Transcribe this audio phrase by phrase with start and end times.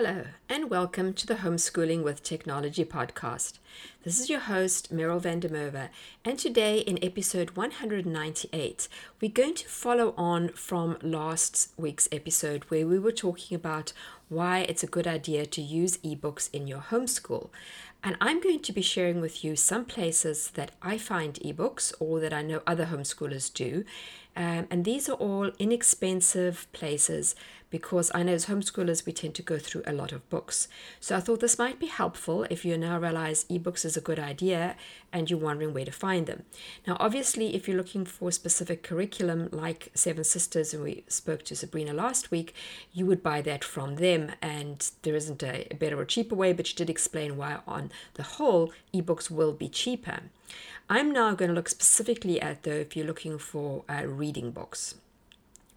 [0.00, 3.58] Hello, and welcome to the Homeschooling with Technology podcast.
[4.04, 5.88] This is your host, Meryl van der Merwe,
[6.24, 8.86] and today in episode 198,
[9.20, 13.92] we're going to follow on from last week's episode where we were talking about
[14.28, 17.50] why it's a good idea to use ebooks in your homeschool.
[18.04, 22.20] And I'm going to be sharing with you some places that I find ebooks or
[22.20, 23.84] that I know other homeschoolers do.
[24.38, 27.34] Um, and these are all inexpensive places
[27.70, 30.68] because I know as homeschoolers we tend to go through a lot of books.
[31.00, 34.20] So I thought this might be helpful if you now realize ebooks is a good
[34.20, 34.76] idea
[35.12, 36.44] and you're wondering where to find them.
[36.86, 41.56] Now, obviously, if you're looking for specific curriculum like Seven Sisters, and we spoke to
[41.56, 42.54] Sabrina last week,
[42.92, 46.68] you would buy that from them, and there isn't a better or cheaper way, but
[46.68, 50.20] she did explain why, on the whole, ebooks will be cheaper.
[50.88, 54.94] I'm now going to look specifically at though if you're looking for uh, reading books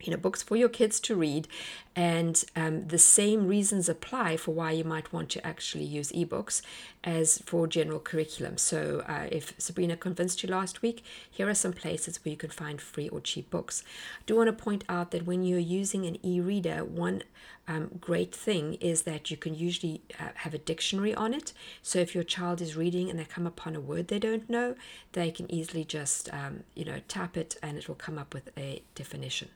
[0.00, 1.48] you know books for your kids to read
[1.94, 6.60] and um, the same reasons apply for why you might want to actually use ebooks
[7.02, 8.58] as for general curriculum.
[8.58, 12.50] So uh, if sabrina convinced you last week here are some places where you can
[12.50, 13.82] find free or cheap books.
[14.20, 17.22] I do want to point out that when you're using an e-reader one
[17.68, 21.52] um, great thing is that you can usually uh, have a dictionary on it.
[21.82, 24.74] So if your child is reading and they come upon a word they don't know
[25.12, 28.50] they can easily just um, you know tap it and it will come up with
[28.56, 29.48] a definition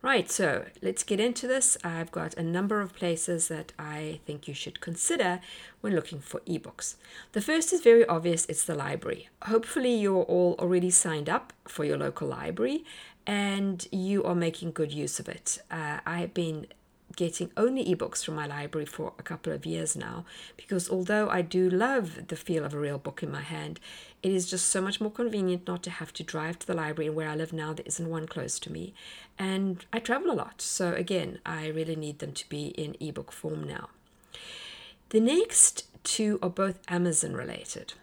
[0.00, 1.76] Right, so let's get into this.
[1.82, 5.40] I've got a number of places that I think you should consider
[5.80, 6.94] when looking for ebooks.
[7.32, 9.28] The first is very obvious it's the library.
[9.42, 12.84] Hopefully, you're all already signed up for your local library
[13.26, 15.58] and you are making good use of it.
[15.68, 16.68] Uh, I have been
[17.16, 20.24] getting only ebooks from my library for a couple of years now
[20.56, 23.80] because although I do love the feel of a real book in my hand,
[24.22, 27.08] it is just so much more convenient not to have to drive to the library.
[27.08, 28.94] And where I live now, there isn't one close to me.
[29.38, 30.60] And I travel a lot.
[30.60, 33.90] So again, I really need them to be in ebook form now.
[35.10, 37.94] The next two are both Amazon related.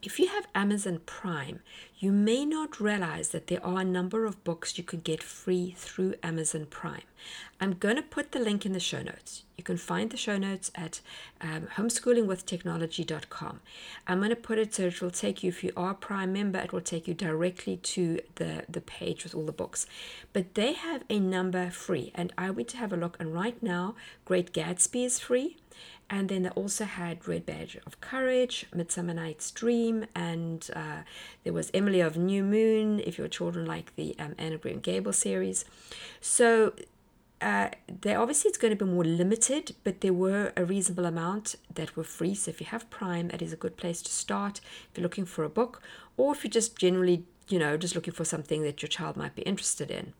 [0.00, 1.58] If you have Amazon Prime,
[1.98, 5.74] you may not realize that there are a number of books you can get free
[5.76, 7.02] through Amazon Prime.
[7.60, 9.42] I'm going to put the link in the show notes.
[9.56, 11.00] You can find the show notes at
[11.40, 13.58] um, homeschoolingwithtechnology.com.
[14.06, 16.32] I'm going to put it so it will take you, if you are a Prime
[16.32, 19.84] member, it will take you directly to the, the page with all the books.
[20.32, 23.60] But they have a number free, and I went to have a look, and right
[23.60, 25.56] now, Great Gatsby is free.
[26.10, 31.02] And then they also had Red Badge of Courage, Midsummer Night's Dream, and uh,
[31.44, 34.80] there was Emily of New Moon, if your children like the um, Anne of Green
[34.80, 35.66] Gable series.
[36.20, 36.72] So
[37.40, 37.68] uh,
[38.00, 41.94] they obviously it's going to be more limited, but there were a reasonable amount that
[41.96, 42.34] were free.
[42.34, 44.60] So if you have Prime, that is a good place to start.
[44.90, 45.82] If you're looking for a book,
[46.16, 49.34] or if you're just generally, you know, just looking for something that your child might
[49.34, 50.14] be interested in.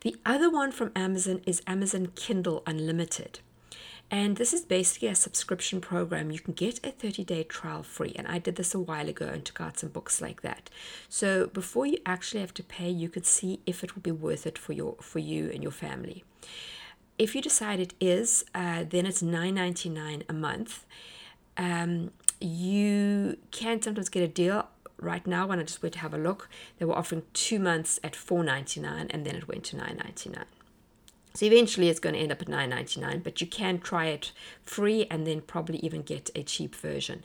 [0.00, 3.40] The other one from Amazon is Amazon Kindle Unlimited.
[4.10, 6.30] And this is basically a subscription program.
[6.30, 8.12] You can get a 30 day trial free.
[8.16, 10.70] And I did this a while ago and took out some books like that.
[11.08, 14.46] So before you actually have to pay, you could see if it will be worth
[14.46, 16.24] it for, your, for you and your family.
[17.18, 20.84] If you decide it is, uh, then it's $9.99 a month.
[21.56, 24.68] Um, you can sometimes get a deal
[25.00, 27.98] right now when I just went to have a look, they were offering two months
[28.02, 30.44] at $4.99 and then it went to $9.99.
[31.36, 34.32] So eventually it's going to end up at $9.99, but you can try it
[34.64, 37.22] free and then probably even get a cheap version.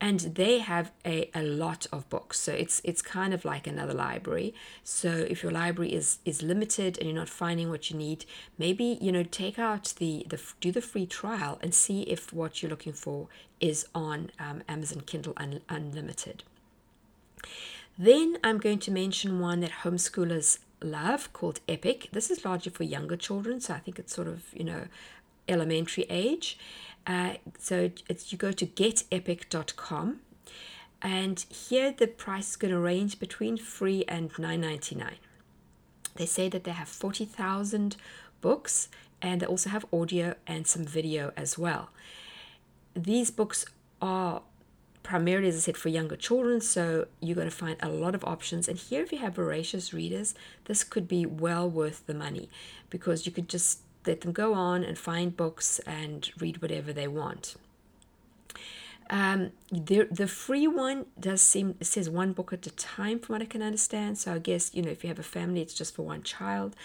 [0.00, 2.40] And they have a, a lot of books.
[2.40, 4.54] So it's it's kind of like another library.
[4.82, 8.24] So if your library is is limited and you're not finding what you need,
[8.56, 12.62] maybe you know take out the the do the free trial and see if what
[12.62, 13.28] you're looking for
[13.60, 16.44] is on um, Amazon Kindle Un- Unlimited.
[17.98, 22.08] Then I'm going to mention one that homeschoolers love called Epic.
[22.12, 24.84] This is largely for younger children, so I think it's sort of, you know,
[25.48, 26.58] elementary age.
[27.06, 30.20] Uh, so it's you go to getepic.com
[31.02, 35.12] and here the price is going to range between free and 9.99
[36.16, 37.96] they say that they have 40,000
[38.40, 38.88] books
[39.22, 41.90] and they also have audio and some video as well
[42.94, 43.64] these books
[44.02, 44.42] are
[45.02, 46.60] primarily, as I said, for younger children.
[46.60, 48.68] So you're going to find a lot of options.
[48.68, 50.34] And here, if you have voracious readers,
[50.66, 52.48] this could be well worth the money
[52.90, 57.08] because you could just let them go on and find books and read whatever they
[57.08, 57.56] want.
[59.10, 63.34] Um, the the free one does seem it says one book at a time, from
[63.34, 64.18] what I can understand.
[64.18, 66.76] So I guess you know if you have a family, it's just for one child.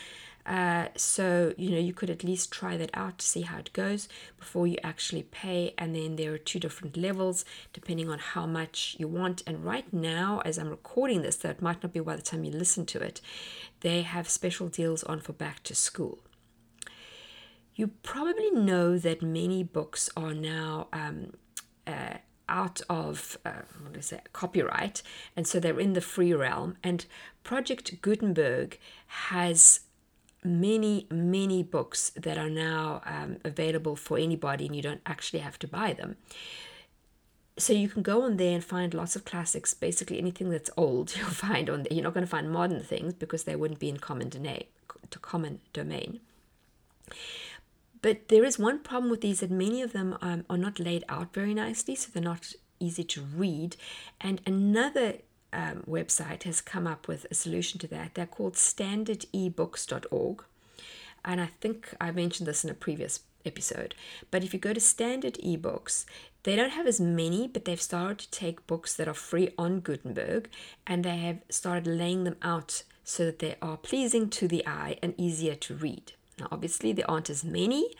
[0.45, 3.73] Uh, so you know you could at least try that out to see how it
[3.73, 4.07] goes
[4.37, 5.73] before you actually pay.
[5.77, 9.41] And then there are two different levels depending on how much you want.
[9.47, 12.51] And right now, as I'm recording this, that might not be by the time you
[12.51, 13.21] listen to it,
[13.81, 16.19] they have special deals on for back to school.
[17.75, 21.33] You probably know that many books are now um,
[21.85, 25.01] uh, out of uh, what copyright,
[25.35, 26.77] and so they're in the free realm.
[26.83, 27.05] And
[27.43, 29.81] Project Gutenberg has
[30.45, 35.59] many, many books that are now um, available for anybody, and you don't actually have
[35.59, 36.17] to buy them.
[37.57, 39.73] So you can go on there and find lots of classics.
[39.73, 41.93] Basically, anything that's old, you'll find on there.
[41.93, 44.65] You're not going to find modern things because they wouldn't be in common domain.
[45.11, 46.19] To Common domain.
[48.01, 51.03] But there is one problem with these that many of them um, are not laid
[51.07, 53.77] out very nicely, so they're not easy to read.
[54.19, 55.15] And another
[55.55, 58.13] um, website has come up with a solution to that.
[58.13, 60.43] They're called standardebooks.org.
[61.23, 63.95] And I think I mentioned this in a previous episode.
[64.29, 66.05] But if you go to standard ebooks,
[66.43, 69.79] they don't have as many, but they've started to take books that are free on
[69.79, 70.49] Gutenberg
[70.85, 74.97] and they have started laying them out so that they are pleasing to the eye
[75.01, 76.13] and easier to read.
[76.39, 77.91] Now, obviously, there aren't as many,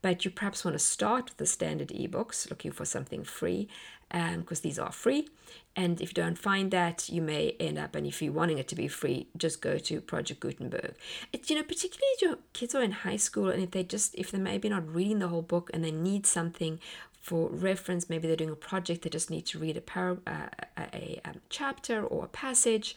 [0.00, 3.68] but you perhaps want to start with the standard ebooks, looking for something free,
[4.10, 5.28] because um, these are free.
[5.76, 8.66] And if you don't find that, you may end up, and if you're wanting it
[8.68, 10.94] to be free, just go to Project Gutenberg.
[11.32, 14.14] It's, you know, particularly if your kids are in high school and if they just,
[14.16, 16.80] if they're maybe not reading the whole book and they need something
[17.20, 20.48] for reference, maybe they're doing a project, they just need to read a, para, uh,
[20.76, 22.96] a, a, um, chapter or a passage,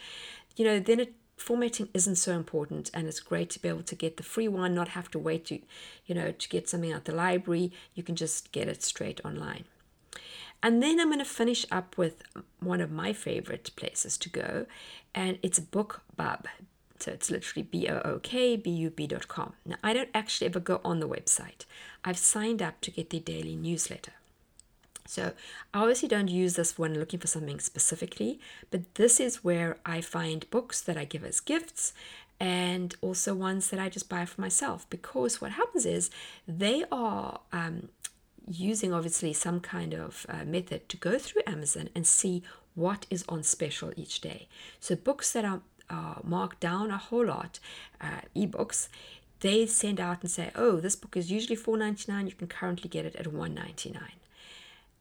[0.56, 3.95] you know, then it formatting isn't so important and it's great to be able to
[3.95, 5.59] get the free one not have to wait to
[6.06, 9.66] you know to get something out the library you can just get it straight online
[10.63, 12.24] and then i'm going to finish up with
[12.60, 14.65] one of my favorite places to go
[15.13, 16.45] and it's bookbub
[17.04, 19.54] so it's literally B O O K B U B dot com.
[19.65, 21.65] now i don't actually ever go on the website.
[22.06, 24.13] I've signed up to get the daily newsletter.
[25.06, 25.33] So
[25.74, 28.39] I obviously don't use this when looking for something specifically,
[28.71, 31.94] but this is where I find books that I give as gifts
[32.39, 34.89] and also ones that I just buy for myself.
[34.89, 36.09] Because what happens is
[36.48, 37.89] they are um,
[38.48, 42.44] using obviously some kind of uh, method to go through Amazon and see
[42.75, 44.48] what is on special each day.
[44.80, 45.62] So books that are,
[46.24, 47.60] marked down a whole lot,
[48.01, 48.88] uh, ebooks,
[49.42, 53.06] they send out and say, oh, this book is usually $4.99, you can currently get
[53.06, 54.00] it at $1.99.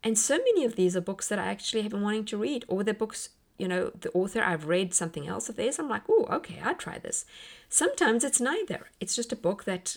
[0.05, 2.65] And so many of these are books that I actually have been wanting to read,
[2.69, 5.79] or they're books, you know, the author, I've read something else of theirs.
[5.79, 7.25] I'm like, oh, okay, I'll try this.
[7.69, 8.89] Sometimes it's neither.
[9.01, 9.97] It's just a book that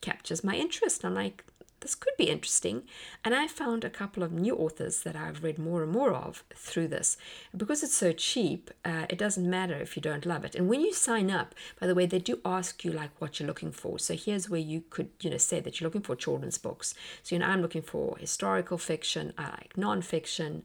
[0.00, 1.04] captures my interest.
[1.04, 1.44] I'm like,
[1.82, 2.82] this could be interesting.
[3.24, 6.44] And I found a couple of new authors that I've read more and more of
[6.54, 7.16] through this.
[7.56, 10.54] because it's so cheap, uh, it doesn't matter if you don't love it.
[10.54, 13.46] And when you sign up, by the way, they do ask you like what you're
[13.46, 13.98] looking for.
[13.98, 16.94] So here's where you could, you know, say that you're looking for children's books.
[17.22, 20.62] So, you know, I'm looking for historical fiction, I like nonfiction.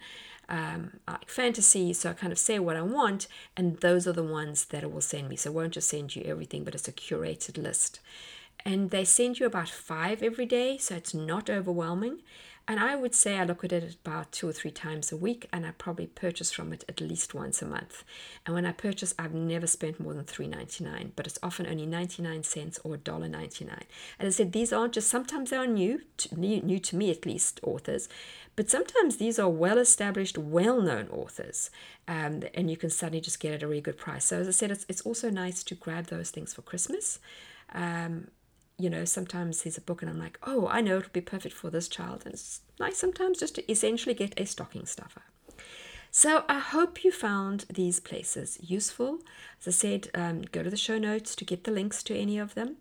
[0.49, 3.27] Um, I like fantasy, so I kind of say what I want,
[3.57, 5.35] and those are the ones that it will send me.
[5.35, 7.99] So it won't just send you everything, but it's a curated list
[8.67, 12.19] and they send you about five every day, so it's not overwhelming.
[12.67, 15.47] And I would say I look at it about two or three times a week,
[15.53, 18.03] and I probably purchase from it at least once a month.
[18.45, 22.43] And when I purchase, I've never spent more than $3.99, but it's often only 99
[22.43, 23.69] cents or $1.99.
[24.19, 27.09] As I said, these aren't just, sometimes they are new, to, new, new to me
[27.09, 28.09] at least, authors,
[28.57, 31.69] but sometimes these are well established, well known authors,
[32.05, 34.25] um, and you can suddenly just get at a really good price.
[34.25, 37.19] So, as I said, it's, it's also nice to grab those things for Christmas.
[37.73, 38.27] Um,
[38.77, 41.55] you know, sometimes there's a book and I'm like, oh, I know it'll be perfect
[41.55, 42.23] for this child.
[42.25, 45.23] And it's nice sometimes just to essentially get a stocking stuffer.
[46.11, 49.19] So I hope you found these places useful.
[49.59, 52.37] As I said, um, go to the show notes to get the links to any
[52.37, 52.77] of them.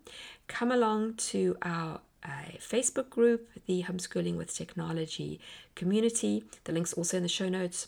[0.47, 5.39] Come along to our uh, Facebook group, the Homeschooling with Technology
[5.75, 6.43] community.
[6.63, 7.87] The link's also in the show notes.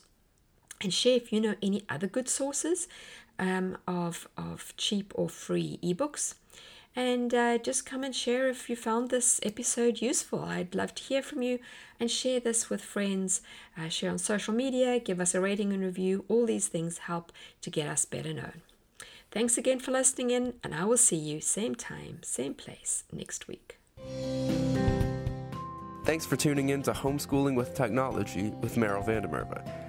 [0.82, 2.88] And share if you know any other good sources
[3.38, 6.36] um, of, of cheap or free ebooks
[6.96, 10.44] and uh, just come and share if you found this episode useful.
[10.44, 11.60] I'd love to hear from you
[12.00, 13.42] and share this with friends.
[13.78, 16.26] Uh, share on social media, give us a rating and review.
[16.28, 17.32] All these things help
[17.62, 18.62] to get us better known.
[19.32, 23.48] Thanks again for listening in, and I will see you same time, same place next
[23.48, 23.78] week.
[26.04, 29.89] Thanks for tuning in to Homeschooling with Technology with Meryl van der Merwe.